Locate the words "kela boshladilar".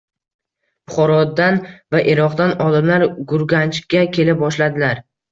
4.17-5.03